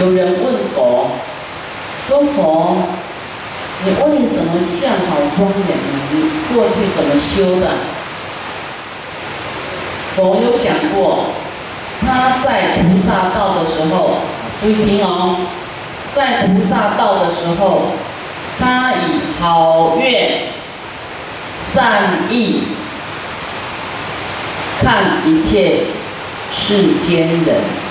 [0.00, 1.10] 有人问佛，
[2.08, 2.76] 说佛，
[3.84, 5.92] 你为什么相好庄严呢？
[6.10, 7.70] 你过去怎么修的？
[10.16, 11.26] 佛有讲过，
[12.00, 14.20] 他在菩萨道的时候，
[14.58, 15.36] 注意听哦，
[16.10, 17.82] 在菩萨道的时候，
[18.58, 20.44] 他以好愿、
[21.58, 22.62] 善意
[24.80, 25.82] 看一切
[26.54, 27.89] 世间人。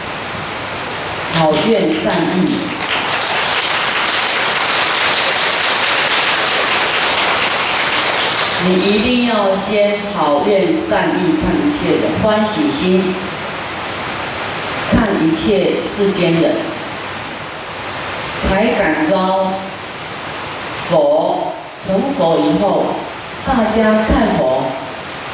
[1.36, 2.48] 好愿善意，
[8.68, 13.15] 你一定要先好愿善意看一切的欢喜心，
[14.92, 16.56] 看一切世间人，
[18.42, 19.54] 才感召
[20.89, 22.96] 佛成佛以后，
[23.48, 24.64] 大家看佛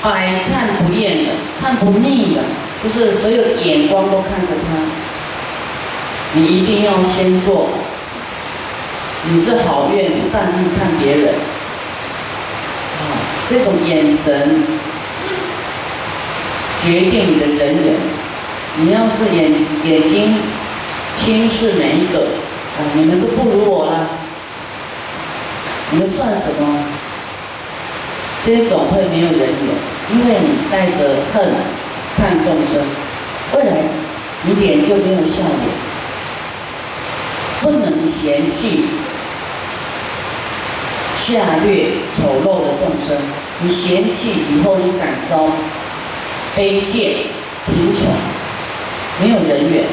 [0.03, 2.41] 百看不厌的，看不腻的，
[2.83, 5.04] 就是所有眼光都看着他。
[6.37, 7.69] 你一定要先做，
[9.31, 11.33] 你是好愿善意看别人，
[12.99, 13.01] 啊，
[13.49, 14.63] 这种眼神
[16.83, 17.93] 决定你的人缘。
[18.77, 19.49] 你要是眼
[19.85, 20.35] 眼睛
[21.15, 24.09] 轻视每一个，啊，你们都不如我了，
[25.91, 26.83] 你们算什么？
[28.45, 29.47] 这种会没有人缘，
[30.11, 31.53] 因为你带着恨
[32.17, 32.83] 看众生，
[33.55, 33.77] 未来
[34.43, 35.84] 你脸就没有笑脸。
[37.65, 38.83] 不能嫌弃
[41.17, 41.33] 下
[41.65, 43.17] 劣丑陋的众生，
[43.59, 45.47] 你嫌弃以后你感召
[46.55, 47.25] 卑贱
[47.65, 48.05] 贫穷，
[49.19, 49.83] 没有人缘。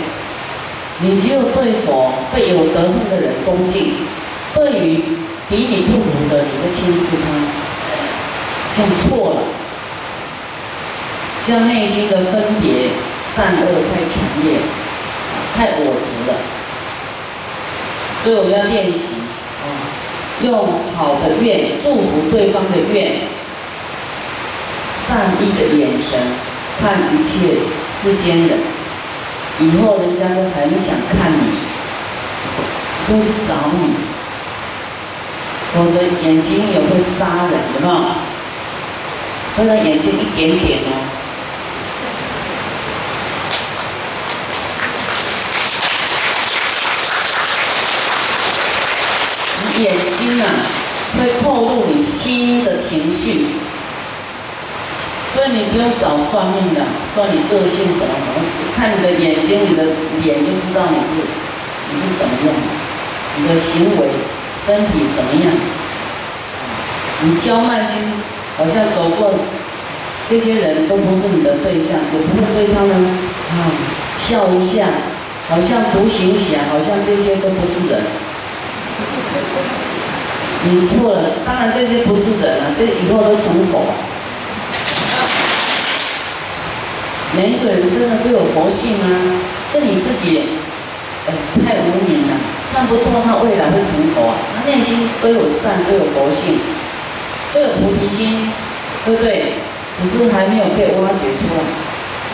[1.01, 3.95] 你只有对佛、对有德行的人恭敬，
[4.55, 5.03] 对于
[5.49, 7.25] 比你不如的，你会轻视他，
[8.77, 9.41] 这样错了。
[11.47, 12.91] 这样内心的分别
[13.35, 14.59] 善恶太强烈，
[15.57, 16.52] 太我执了。
[18.23, 19.17] 所以我们要练习
[19.65, 19.67] 啊，
[20.45, 20.53] 用
[20.97, 23.19] 好的愿祝福对方的愿，
[24.97, 26.21] 善意的眼神
[26.81, 27.59] 看一切
[27.99, 28.59] 世间人，
[29.59, 31.59] 以后人家都很想看你，
[33.09, 33.91] 就是找你，
[35.75, 37.95] 否则眼睛也会杀人，有没有？
[39.57, 41.02] 所以眼睛一点点哦。
[49.83, 50.47] 眼睛啊，
[51.19, 53.47] 会透露你心的情绪，
[55.35, 56.81] 所以你不用找算命的，
[57.13, 58.39] 算你个性什么什么，
[58.77, 59.83] 看你的眼睛、你的
[60.23, 61.27] 脸就知道你是
[61.91, 62.55] 你是怎么样，
[63.39, 64.07] 你的行为、
[64.65, 65.53] 身体怎么样。
[67.25, 67.99] 你娇慢心，
[68.57, 69.35] 好像走过
[70.31, 72.91] 这些人都不是你的对象，也不会对他们
[73.51, 73.71] 啊
[74.19, 74.87] 笑一下，
[75.49, 78.01] 好像独行侠，好像这些都不是人。
[80.65, 83.83] 你错了，当然这些不是人了，这以后都成佛。
[87.35, 89.09] 每一个人真的都有佛性啊，
[89.73, 90.45] 是你自己，
[91.27, 91.33] 呃，
[91.65, 92.37] 太无明了，
[92.73, 94.35] 看不透他未来会成佛啊。
[94.55, 96.61] 他内心都有善，都有佛性，
[97.55, 98.53] 都有菩提心，
[99.05, 99.55] 对不对？
[100.01, 101.65] 只是还没有被挖掘出来。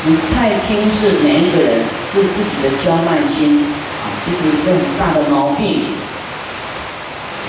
[0.04, 1.81] 你太轻视每一个人，
[2.12, 3.64] 是自己的骄慢心
[4.03, 5.87] 啊，就是这很大的毛病。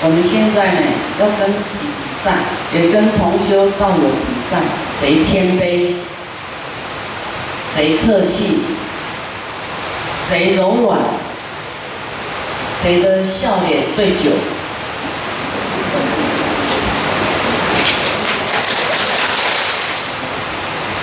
[0.01, 0.81] 我们现在呢，
[1.19, 2.31] 要跟自己比赛，
[2.73, 4.55] 也跟同修道友比赛，
[4.97, 5.93] 谁谦卑，
[7.75, 8.61] 谁客气，
[10.15, 10.99] 谁柔软，
[12.81, 14.31] 谁的笑脸最久。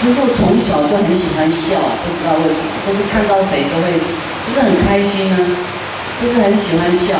[0.00, 3.92] 师傅从小就很喜欢笑，不知道为什么，就是看到谁都会，
[4.48, 5.36] 就是很开心呢，
[6.22, 7.16] 就是很喜欢笑。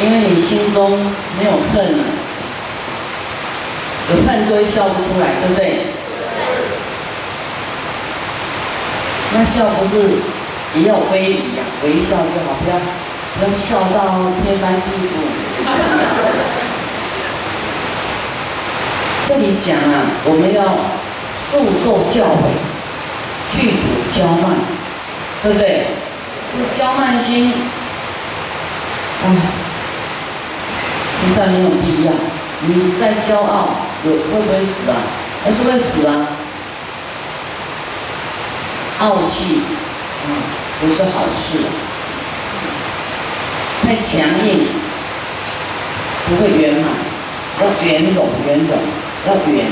[0.00, 0.92] 因为你心中
[1.38, 2.04] 没有恨了，
[4.10, 5.80] 有恨就会笑不出来，对不对？
[9.34, 10.08] 那笑不是
[10.74, 11.64] 也要威仪呀？
[11.82, 15.10] 微笑就好，不要不要笑到天翻地覆。
[19.28, 20.62] 这里讲啊，我们要
[21.50, 21.50] 速
[21.84, 22.56] 受教诲，
[23.50, 23.82] 去除
[24.14, 24.56] 骄慢，
[25.42, 25.86] 对不对？
[26.54, 27.52] 这骄慢心，
[29.26, 29.67] 哎。
[31.28, 32.12] 实在没有必要。
[32.60, 33.68] 你再骄傲，
[34.04, 34.96] 有会不会死啊？
[35.44, 36.26] 还是会死啊？
[39.00, 39.62] 傲气，
[40.26, 40.28] 啊，
[40.80, 41.58] 不是好事。
[43.84, 44.66] 太强硬，
[46.28, 46.84] 不会圆满。
[47.60, 48.78] 要圆融，圆融，
[49.26, 49.66] 要圆，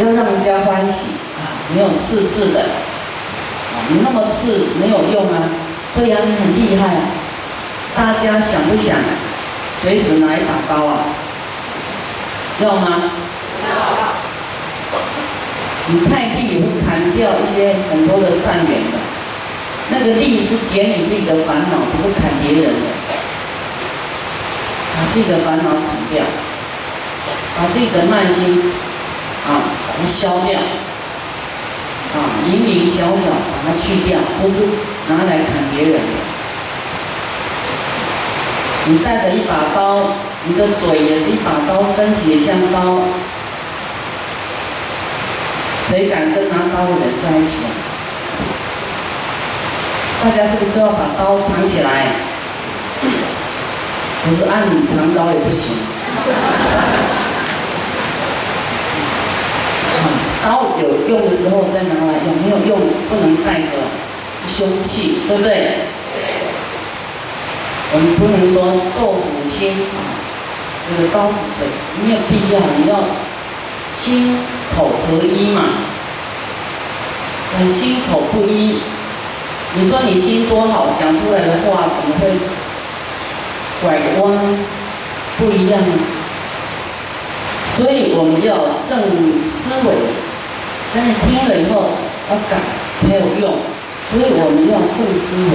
[0.00, 1.42] 要让人家欢喜啊，
[1.74, 5.42] 没有刺刺的，啊，你那么刺没有用啊。
[5.96, 6.96] 对呀，你很厉害，
[7.96, 8.96] 大家想不想
[9.82, 11.04] 随时拿一把刀啊？
[12.60, 13.02] 要吗？
[13.62, 13.68] 要。
[15.88, 18.98] 你太利也会砍掉一些很多的善缘的，
[19.90, 22.86] 那个利是解你自己的烦恼，不是砍别人的。
[24.96, 26.24] 把自己的烦恼砍掉，
[27.56, 28.72] 把自己的慢心
[29.46, 34.56] 啊把它消掉，啊零零角角把它去掉，不是
[35.08, 36.35] 拿来砍别人的。
[38.88, 40.14] 你带着一把刀，
[40.46, 43.02] 你的嘴也是一把刀，身体也像刀。
[45.88, 47.58] 谁敢跟拿刀的人在一起？
[50.22, 52.06] 大家是不是都要把刀藏起来？
[54.24, 55.74] 不是按你藏刀也不行。
[60.44, 62.78] 刀有用的时候再拿来用，没有用
[63.08, 63.66] 不能带着
[64.46, 65.74] 凶器，对不对？
[67.96, 70.20] 我们不能说豆腐心啊，
[70.84, 71.64] 这个刀子嘴
[72.04, 72.92] 没有必要，你要
[73.94, 74.36] 心。
[74.76, 75.62] 口合一嘛，
[77.58, 78.80] 你心口不一，
[79.74, 82.28] 你说你心多好，讲出来的话怎么会
[83.80, 84.36] 拐弯
[85.38, 85.92] 不一样呢？
[87.76, 88.56] 所以我们要
[88.86, 88.98] 正
[89.46, 89.94] 思维，
[90.92, 91.90] 所以听了以后
[92.28, 92.58] 要改
[93.00, 93.56] 才有用。
[94.10, 95.52] 所以我们要正思维，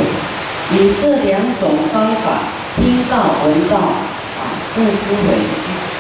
[0.74, 2.40] 以这两种方法
[2.76, 4.42] 听到闻到啊，
[4.76, 5.38] 正思维，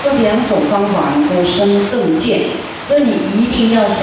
[0.03, 2.41] 这两种方法能够生正见。
[2.87, 3.97] 所以你一定要想，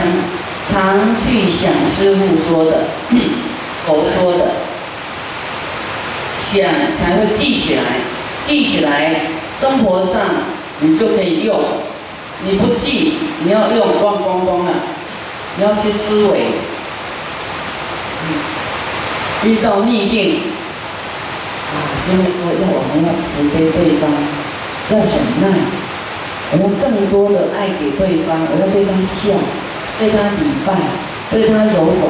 [0.71, 2.85] 常去想师傅说的，
[3.87, 4.53] 佛说的，
[6.41, 6.65] 想
[6.99, 7.83] 才会记起来，
[8.47, 9.23] 记起来，
[9.61, 10.21] 生活上
[10.81, 11.61] 你就可以用。
[12.45, 14.73] 你不记，你要用忘光光了，
[15.57, 16.47] 你要去思维。
[19.45, 20.41] 遇到逆境，
[21.69, 24.09] 啊，师傅说要我们要慈悲对方，
[24.91, 25.53] 要忍耐。
[26.51, 29.37] 我们更多的爱给对方，我要对他笑，
[30.01, 30.73] 对他礼拜，
[31.31, 32.09] 对他柔软。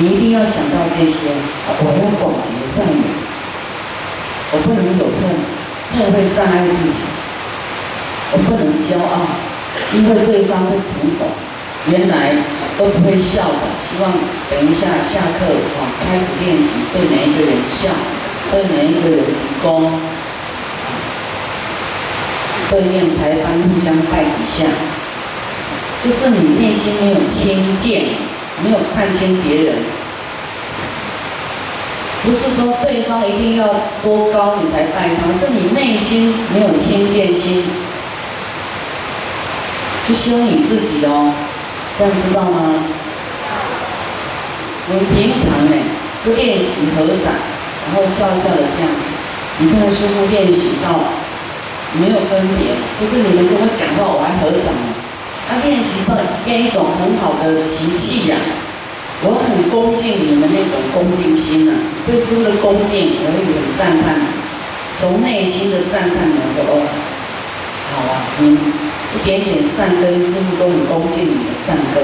[0.00, 1.28] 你一定要想到这些，
[1.68, 3.04] 我要广结善缘，
[4.50, 5.28] 我不能有恨，
[5.92, 6.96] 恨会障碍自己。
[8.32, 9.36] 我不能骄傲，
[9.92, 11.28] 因为对方会成否，
[11.92, 12.34] 原来
[12.76, 13.62] 都不会笑的。
[13.78, 14.10] 希望
[14.50, 15.44] 等一下下课
[15.76, 17.92] 啊，开始练习，对每一个人笑，
[18.54, 19.90] 对每一个人鞠躬。
[22.70, 24.64] 对面台班互相拜一下，
[26.04, 28.02] 就是你内心没有轻见，
[28.62, 29.74] 没有看清别人，
[32.22, 33.66] 不是说对方一定要
[34.02, 37.64] 多高你才拜他，是你内心没有轻见心，
[40.08, 41.32] 就修你自己哦，
[41.98, 42.74] 这样知道吗？
[44.86, 45.76] 我们平常呢
[46.24, 46.66] 就练习
[46.96, 47.32] 合掌，
[47.86, 49.04] 然后笑笑的这样子，
[49.58, 51.00] 你看师傅练习到。
[51.94, 54.66] 没有分别，就是你们跟我讲话，我还合掌。
[55.46, 58.34] 他练习到变一种很好的习气呀，
[59.22, 61.72] 我很恭敬你们那种恭敬心呐，
[62.02, 64.18] 对师傅的恭敬，我会很赞叹，
[64.98, 66.82] 从内心的赞叹来说哦，
[67.94, 68.58] 好啊，你
[69.14, 72.02] 一点点善根，师傅都很恭敬你的善根，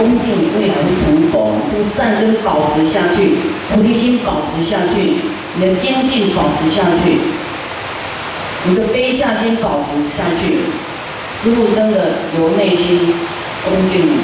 [0.00, 3.36] 恭敬你未来会成佛，这善根保持下去，
[3.74, 5.16] 菩提心保持下去，
[5.56, 7.18] 你的精进保持下去。
[8.68, 10.58] 你的悲下心保持下去，
[11.42, 13.14] 师傅真的由内心
[13.64, 14.18] 恭敬你，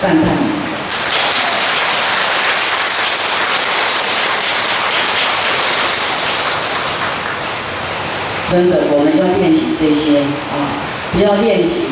[0.00, 0.64] 赞叹你。
[8.50, 10.20] 真的，我们要练习这些
[10.54, 10.78] 啊，
[11.12, 11.82] 不要练习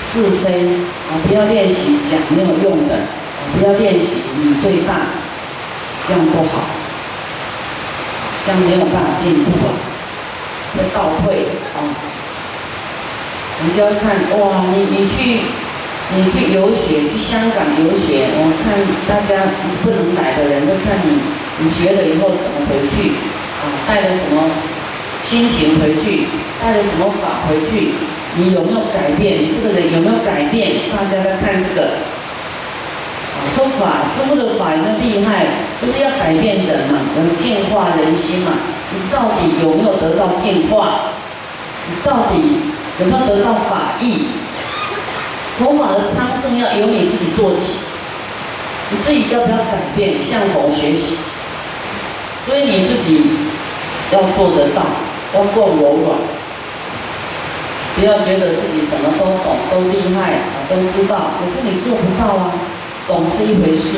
[0.00, 0.64] 是非
[1.10, 4.94] 啊，不要练习讲没有用的啊，不要练习你最大，
[6.08, 6.64] 这样不好，
[8.46, 9.76] 这样没有办法进步啊。
[10.74, 11.80] 会倒退啊！
[13.64, 15.40] 你就要看哇，你你去
[16.14, 18.76] 你去游学，去香港游学，我看
[19.08, 19.48] 大家
[19.82, 21.18] 不能来的人都看你，
[21.58, 23.16] 你学了以后怎么回去
[23.60, 23.64] 啊？
[23.88, 24.44] 带了什么
[25.24, 26.28] 心情回去？
[26.60, 27.92] 带了什么法回去？
[28.36, 29.40] 你有没有改变？
[29.42, 30.92] 你这个人有没有改变？
[30.92, 31.96] 大家在看这个，
[33.54, 35.46] 说法师傅的法有没有厉害？
[35.80, 38.52] 就是要改变人嘛，能净化人心嘛。
[38.90, 41.12] 你到底有没有得到净化？
[41.88, 42.58] 你到底
[43.00, 44.26] 有没有得到法益？
[45.58, 47.78] 佛法的昌盛要由你自己做起，
[48.90, 51.16] 你自己要不要改变，向佛学习？
[52.46, 53.22] 所以你自己
[54.12, 54.82] 要做得到，
[55.34, 56.18] 要够柔软，
[57.96, 60.38] 不要觉得自己什么都懂、都厉害。
[60.68, 62.52] 都知道，可是你做不到啊。
[63.08, 63.96] 懂是一回事，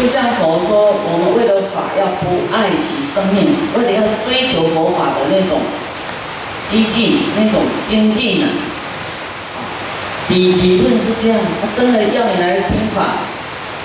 [0.00, 3.44] 就像佛说，我们为了法要不爱惜生命，
[3.76, 5.60] 为了要追求佛法的那种
[6.66, 8.48] 激进、那种精进呢。
[10.28, 13.20] 理理论是这样，他真的要你来听法，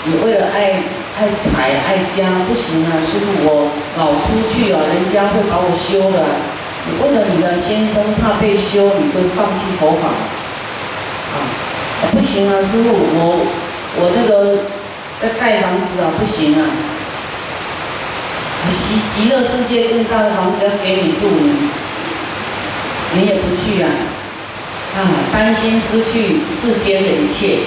[0.06, 0.80] 你为了爱
[1.20, 2.96] 爱财爱家不行啊！
[3.04, 3.68] 师傅，我
[4.00, 6.24] 老出去啊，人家会把我休的。
[6.88, 11.67] 你为了你的先生怕被休，你就放弃佛法啊？
[12.12, 13.46] 不行啊，师傅，我
[13.98, 14.58] 我那个
[15.22, 16.62] 在盖房子啊，不行啊。
[18.70, 21.27] 极极乐世界更大的房子要给你住，
[23.13, 23.89] 你也不去啊？
[24.98, 25.00] 啊，
[25.32, 27.60] 担心失去世间的一切，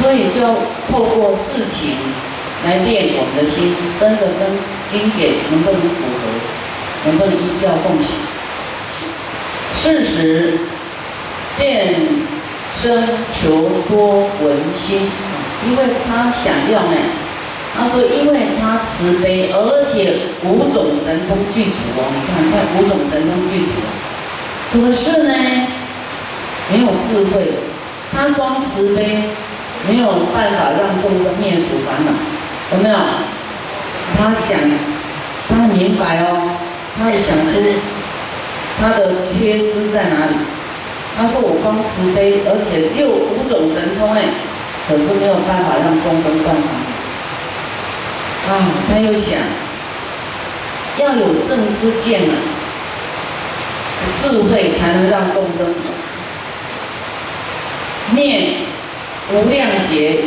[0.00, 0.54] 所以就要
[0.90, 1.96] 透过事情
[2.64, 4.48] 来练我们的心，真的跟
[4.90, 8.16] 经典能不能符合，能不能依教奉行？
[9.74, 10.58] 事实
[11.58, 12.05] 变。
[12.86, 13.02] 生
[13.32, 15.10] 求多闻心，
[15.66, 16.96] 因为他想要呢。
[17.76, 20.14] 他说，因为他慈悲，而且
[20.44, 22.06] 五种神通具足哦。
[22.14, 23.74] 你看，看五种神通具足。
[24.72, 25.34] 可是呢，
[26.70, 27.50] 没有智慧，
[28.14, 29.24] 他光慈悲，
[29.88, 32.12] 没有办法让众生灭除烦恼，
[32.76, 32.96] 有没有？
[34.16, 34.56] 他想，
[35.48, 36.50] 他明白哦，
[36.96, 37.60] 他也想出
[38.80, 40.36] 他的缺失在哪里。
[41.16, 44.20] 他说：“我光慈悲，而且又五种神通哎，
[44.86, 46.68] 可是没有办法让众生断烦。
[48.52, 49.40] 啊，他又想
[50.98, 52.36] 要有正知见啊，
[54.20, 55.74] 智慧才能让众生
[58.12, 58.68] 灭
[59.32, 60.20] 无量劫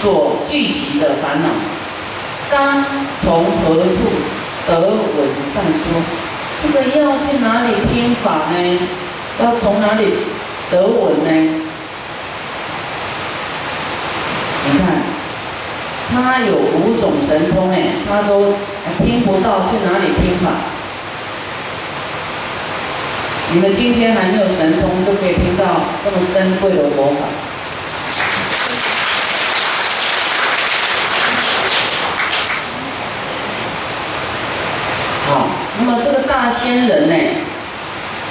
[0.00, 1.48] 所聚集的烦恼。
[2.52, 2.84] 刚
[3.20, 3.98] 从何处
[4.68, 6.00] 得闻上说？
[6.62, 8.78] 这个要去哪里听法呢？”
[9.42, 10.14] 要从哪里
[10.70, 11.30] 得稳呢？
[14.66, 14.86] 你看，
[16.10, 18.54] 他有五种神通哎，他都
[18.98, 20.50] 听不到，去哪里听法？
[23.52, 25.64] 你们今天还没有神通，就可以听到
[26.04, 27.26] 这么珍贵的佛法。
[35.28, 35.46] 好，
[35.78, 37.14] 那么这个大仙人呢？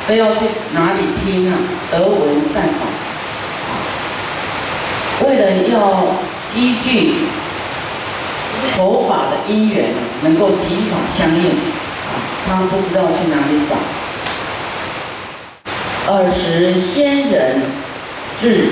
[0.07, 0.41] 都要去
[0.74, 1.57] 哪里听啊？
[1.89, 2.79] 德闻善法，
[5.25, 6.07] 为了要
[6.50, 7.13] 积聚
[8.75, 9.86] 佛法的因缘，
[10.24, 11.51] 能够即法相应，
[12.45, 13.77] 他不知道去哪里找。
[16.13, 17.62] 尔时仙人
[18.41, 18.72] 至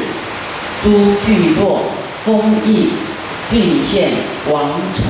[0.83, 0.89] 诸
[1.25, 1.83] 聚落，
[2.25, 2.89] 封邑
[3.49, 4.09] 郡县
[4.51, 5.05] 王城。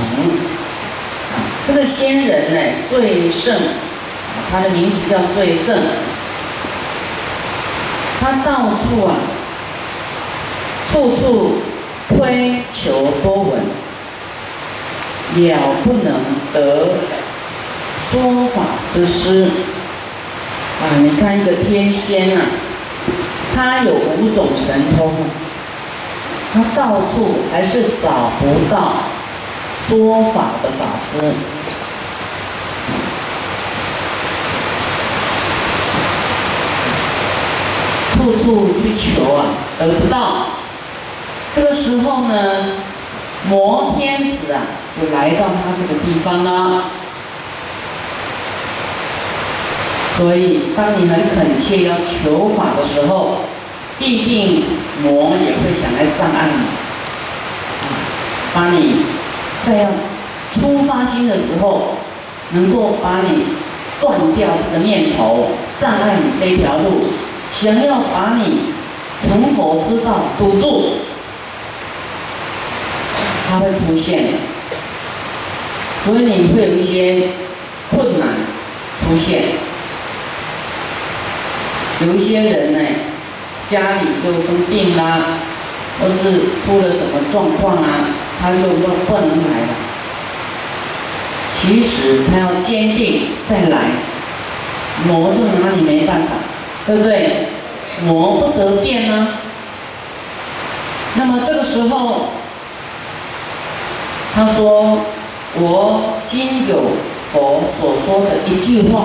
[1.66, 3.60] 这个仙人呢，最胜，
[4.50, 5.76] 他的名字叫最胜。
[8.22, 9.16] 他到处啊，
[10.88, 11.54] 处处
[12.08, 13.58] 推求多闻，
[15.34, 16.14] 了不能
[16.54, 16.86] 得
[18.08, 18.62] 说法
[18.94, 19.50] 之师
[20.80, 21.02] 啊！
[21.02, 22.42] 你看一个天仙啊，
[23.56, 25.12] 他有五种神通，
[26.54, 28.92] 他到处还是找不到
[29.88, 31.20] 说法的法师。
[38.22, 39.46] 处处去求啊，
[39.80, 40.46] 得不到。
[41.52, 42.66] 这个时候呢，
[43.48, 44.62] 摩天子啊，
[44.96, 46.84] 就来到他这个地方了。
[50.16, 53.38] 所以，当你很恳切要求法的时候，
[53.98, 54.62] 必定
[55.02, 56.62] 魔也会想来障碍你，
[58.54, 58.98] 把你
[59.64, 59.90] 这样
[60.52, 61.94] 出发心的时候，
[62.52, 63.42] 能够把你
[64.00, 65.48] 断掉这个念头，
[65.80, 67.06] 障碍你这条路。
[67.52, 68.72] 想要把你
[69.20, 70.94] 成佛之道堵住，
[73.48, 74.24] 它会出现，
[76.04, 77.28] 所以你会有一些
[77.90, 78.28] 困难
[78.98, 79.42] 出现。
[82.04, 82.78] 有一些人呢，
[83.68, 85.20] 家里就生病啦，
[86.00, 87.88] 或是出了什么状况啊，
[88.40, 89.68] 他就不不能来了。
[91.52, 93.92] 其实他要坚定再来，
[95.06, 96.28] 魔就拿你没办法。
[96.86, 97.46] 对不对？
[98.04, 99.28] 魔不得变呢。
[101.14, 102.30] 那么这个时候，
[104.34, 105.00] 他说
[105.60, 106.92] ：“我今有
[107.32, 109.04] 佛所说的一句话。”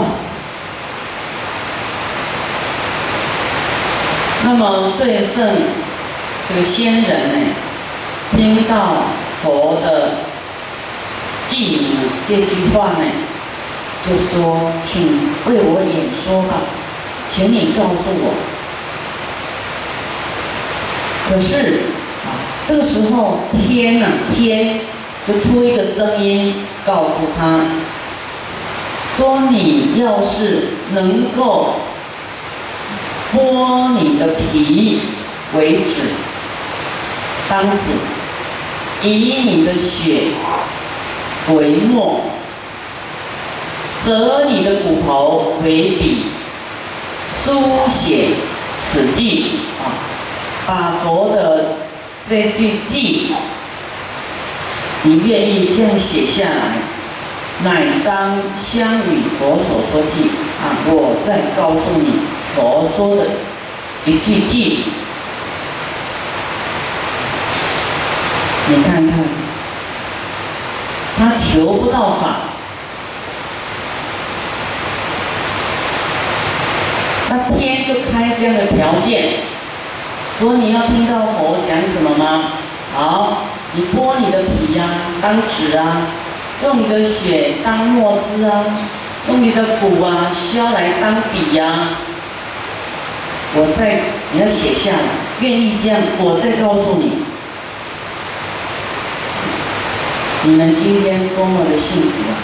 [4.45, 5.53] 那么最胜
[6.47, 7.45] 这个仙人呢，
[8.31, 9.03] 听到
[9.43, 10.11] 佛的
[11.45, 11.85] 偈语
[12.25, 13.03] 这句话呢，
[14.07, 16.55] 就说：“请为我演说吧。”
[17.29, 18.33] 请你告诉我，
[21.29, 21.81] 可是
[22.25, 22.31] 啊，
[22.65, 24.79] 这个时候天呐，天
[25.27, 26.55] 就出一个声音
[26.85, 27.65] 告诉他，
[29.17, 31.75] 说你要是能够
[33.35, 35.01] 剥你的皮
[35.55, 36.03] 为止
[37.49, 40.31] 当纸，以你的血
[41.53, 42.21] 为墨，
[44.05, 46.23] 折你的骨头为笔，
[47.47, 48.31] 书写
[48.81, 49.87] 此记啊，
[50.67, 51.75] 把佛的
[52.29, 53.31] 这句记，
[55.03, 56.75] 你愿意这样写下来，
[57.63, 60.29] 乃当相与佛所说记
[60.61, 62.19] 啊，我再告诉你
[62.53, 63.27] 佛说的
[64.05, 64.83] 一句记，
[68.67, 69.23] 你看看，
[71.17, 72.46] 他求不到法。
[77.29, 79.39] 那天就开这样的条件，
[80.39, 82.53] 说你要听到佛讲什么吗？
[82.95, 83.43] 好，
[83.73, 84.85] 你剥你的皮呀，
[85.21, 86.03] 当纸啊，
[86.63, 88.63] 用你的血当墨汁啊，
[89.27, 91.89] 用你的骨啊削来当笔呀。
[93.55, 93.99] 我再
[94.31, 94.99] 你要写下来，
[95.41, 97.11] 愿意这样，我再告诉你，
[100.43, 102.39] 你们今天多么的幸福啊！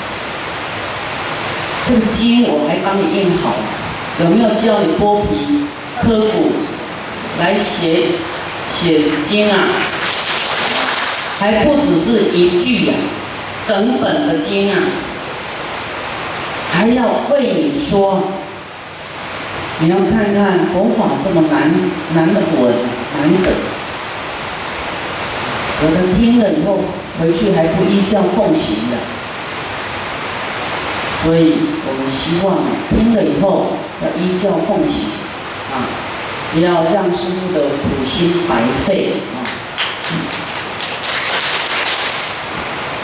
[1.88, 3.83] 这个经我还帮你印好了。
[4.20, 5.66] 有没有教你剥皮、
[6.02, 6.52] 刻骨
[7.40, 8.10] 来写
[8.72, 9.58] 写经啊？
[11.40, 12.94] 还不只是一句呀，
[13.68, 14.80] 整本的经啊，
[16.72, 18.22] 还要为你说。
[19.80, 21.74] 你要看看佛法这么难
[22.14, 22.72] 难的稳
[23.18, 23.52] 难得，
[25.82, 26.80] 我都听了以后
[27.20, 28.98] 回去还不依教奉行的。
[31.24, 31.54] 所以
[31.88, 32.58] 我们希望
[32.90, 33.68] 听了以后
[34.02, 35.08] 要依教奉行，
[35.72, 35.88] 啊，
[36.52, 39.40] 不要让师傅的苦心白费啊。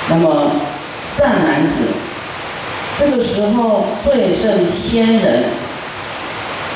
[0.10, 0.52] 那么
[1.16, 1.86] 善男子，
[2.98, 5.46] 这个时候最胜仙人，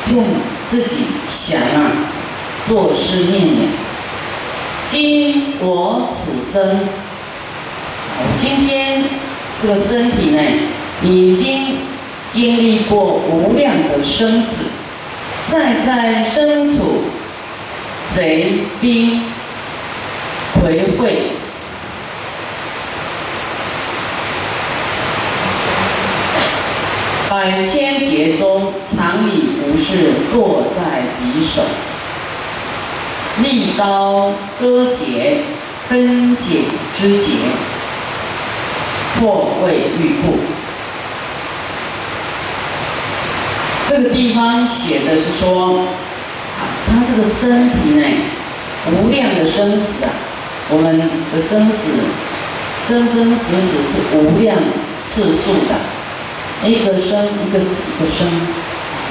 [0.05, 0.25] 这样
[0.69, 1.91] 自己想啊，
[2.69, 3.67] 作诗念念。
[4.87, 6.87] 今我此生，
[8.37, 9.03] 今天
[9.61, 10.41] 这个身体呢？
[11.05, 11.79] 已经
[12.31, 14.65] 经历过无量的生死，
[15.47, 17.03] 再在身处
[18.15, 19.21] 贼兵
[20.55, 21.09] 颓秽，
[27.29, 31.61] 百千劫中，常以无事落在匕首，
[33.41, 35.39] 利刀割截，
[35.89, 36.61] 分解
[36.95, 37.33] 肢节，
[39.19, 40.62] 破位欲故。
[43.95, 45.85] 这个地方写的是说，
[46.87, 48.03] 他这个身体呢，
[48.91, 50.09] 无量的生死啊，
[50.71, 51.91] 我们的生死，
[52.83, 54.57] 生生死死是无量
[55.05, 58.27] 次数的，一个生一个死一个生，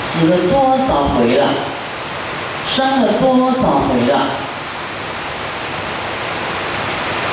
[0.00, 1.50] 死了多少回了，
[2.68, 4.26] 生了多少回了，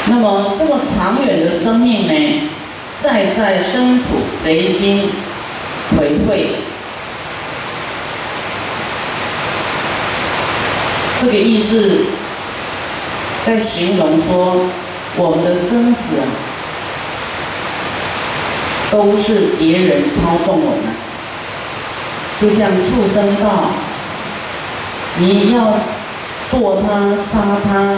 [0.05, 2.41] 那么这么长远的生命呢，
[3.01, 5.09] 在在身处贼兵
[5.97, 6.49] 回馈。
[11.21, 12.05] 这个意思
[13.45, 14.55] 在形容说，
[15.17, 16.23] 我们的生死啊，
[18.89, 20.95] 都是别人操纵我们，
[22.39, 23.71] 就像畜生道，
[25.17, 25.73] 你要
[26.49, 27.97] 剁他、杀他，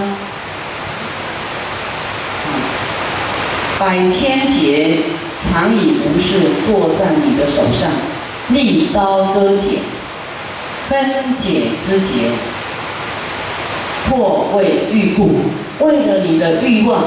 [3.78, 4.98] 百千劫
[5.44, 7.92] 常以无事剁在你的手上，
[8.50, 9.78] 利刀割解，
[10.90, 12.32] 分解之节。
[14.08, 15.40] 破位欲故，
[15.86, 17.04] 为了你的欲望，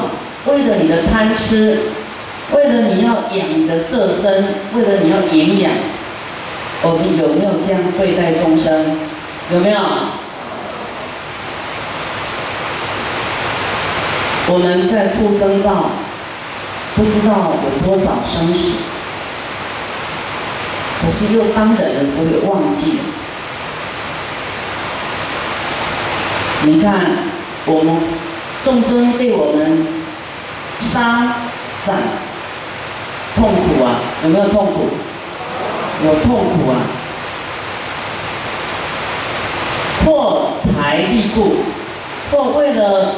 [0.46, 1.78] 为了你的贪吃，
[2.52, 5.72] 为了你要养你的色身，为了你要营养，
[6.83, 8.98] 我们有没有这样对待众生？
[9.52, 9.80] 有没有？
[14.46, 15.90] 我们在畜生道，
[16.94, 18.72] 不知道有多少生死，
[21.00, 23.04] 可是又当人的时候又忘记了。
[26.66, 26.94] 你看，
[27.66, 27.94] 我们
[28.64, 29.87] 众生被我们
[30.81, 31.35] 杀
[31.83, 31.94] 斩
[33.37, 34.88] 痛苦啊，有没有痛苦？
[36.07, 36.81] 有痛苦啊！
[40.03, 41.57] 破财立故，
[42.33, 43.12] 或为了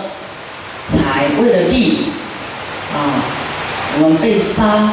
[0.89, 2.11] 财，为了利
[2.95, 3.23] 啊，
[4.01, 4.91] 我们被杀、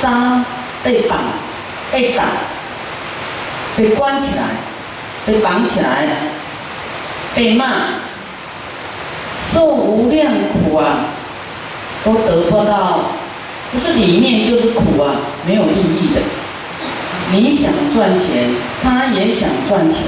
[0.00, 0.44] 杀、
[0.84, 1.18] 被绑、
[1.90, 2.22] 被打、
[3.76, 4.44] 被关起来、
[5.26, 6.06] 被绑起来。
[7.34, 7.66] 被骂，
[9.52, 11.06] 受无量苦啊，
[12.04, 13.00] 都得不到，
[13.72, 15.16] 不是里面就是苦啊，
[15.46, 16.20] 没有意义的。
[17.32, 18.50] 你想赚钱，
[18.82, 20.02] 他也想赚钱，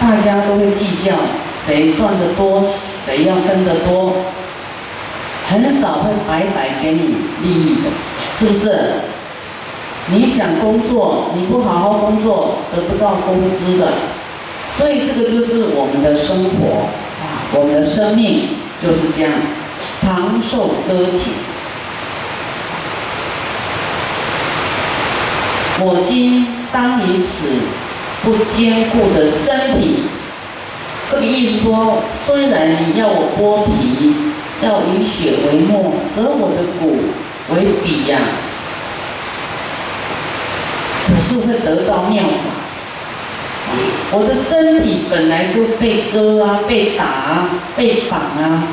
[0.00, 1.14] 大家都会计较
[1.62, 2.64] 谁赚得多，
[3.04, 4.14] 谁要分得多，
[5.50, 7.90] 很少会白白给你利益的，
[8.38, 8.94] 是不是？
[10.12, 13.92] 你想工作，你不好好工作，得不到工资的。
[14.78, 16.88] 所以这个就是我们的生活
[17.20, 18.48] 啊，我们的生命
[18.82, 19.32] 就是这样，
[20.02, 21.32] 长寿搁浅。
[25.82, 27.56] 我今当以此
[28.22, 30.04] 不坚固的身体，
[31.10, 34.14] 这个意思说，虽然你要我剥皮，
[34.62, 37.00] 要以血为墨，折我的骨
[37.54, 38.18] 为笔呀，
[41.06, 42.59] 可是会得到妙法。
[44.12, 48.64] 我的身体本来就被割啊，被打啊，被绑啊，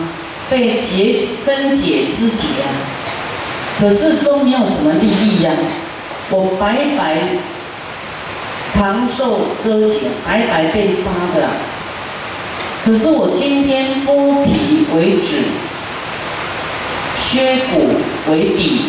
[0.49, 2.67] 被解分解肢解啊，
[3.79, 5.51] 可是都没有什么利益呀。
[6.29, 7.21] 我白白
[8.73, 11.47] 长寿割颈，白白被杀的。
[12.83, 15.37] 可是我今天剥皮为止，
[17.19, 17.91] 削骨
[18.31, 18.85] 为笔，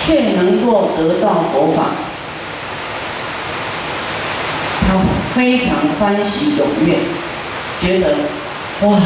[0.00, 1.90] 却能够得到佛法。
[5.38, 6.96] 非常欢喜踊跃，
[7.80, 8.12] 觉得
[8.80, 8.98] 哇，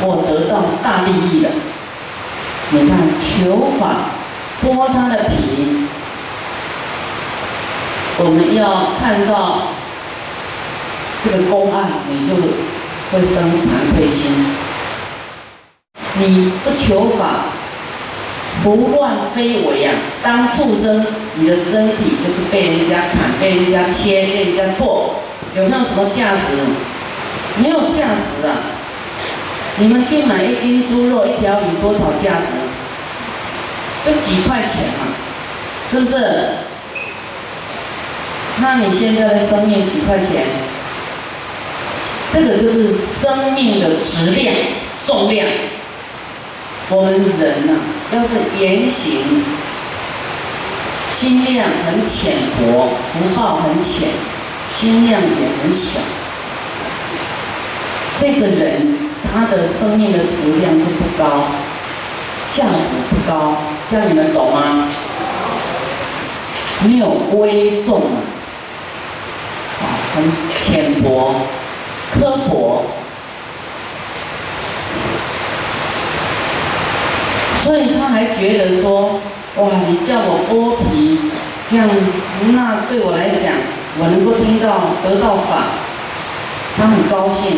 [0.00, 1.50] 我得到大利益了。
[2.70, 4.10] 你看，求法
[4.60, 5.86] 剥他的皮，
[8.18, 9.68] 我们要看到
[11.22, 12.34] 这个公案，你就
[13.12, 14.44] 会生惭愧心。
[16.14, 17.54] 你不求法。
[18.60, 19.94] 不乱非为啊！
[20.20, 25.14] 当畜生，你的身体就是被人家砍、被人家切、被人家剁，
[25.56, 26.56] 有没有什么价值？
[27.62, 28.54] 没有价值啊！
[29.78, 32.52] 你们去买一斤猪肉、一条鱼，多少价值？
[34.04, 35.08] 就几块钱嘛，
[35.90, 36.50] 是不是？
[38.60, 40.42] 那你现在的生命几块钱？
[42.32, 44.54] 这个就是生命的质量、
[45.06, 45.48] 重量。
[46.90, 47.74] 我们人呐。
[48.10, 49.44] 要是言行
[51.10, 54.08] 心量很浅薄，福报很浅，
[54.70, 55.28] 心量也
[55.62, 55.98] 很小，
[58.16, 58.96] 这个人
[59.32, 61.46] 他的生命的质量就不高，
[62.54, 63.56] 价值不高，
[63.90, 64.88] 这样你们懂吗？
[66.84, 68.00] 没有贵重
[69.80, 70.24] 啊，很
[70.60, 71.34] 浅薄、
[72.12, 72.84] 刻薄。
[77.64, 79.20] 所以他还觉得说，
[79.56, 81.18] 哇，你叫我剥皮，
[81.68, 81.88] 这样，
[82.52, 83.52] 那对我来讲，
[84.00, 85.64] 我能够听到得到法，
[86.76, 87.56] 他很高兴。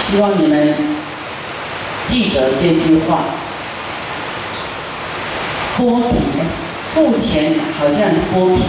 [0.00, 0.74] 希望你们
[2.08, 3.20] 记得这句话：
[5.78, 6.16] 剥皮，
[6.92, 8.62] 付钱好像是剥皮，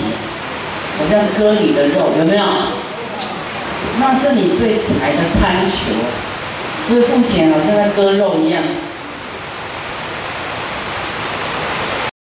[1.00, 2.44] 好像割你的肉，有没有？
[4.00, 5.94] 那是你对财的贪求。
[6.88, 8.62] 所以付钱好像在割肉一样。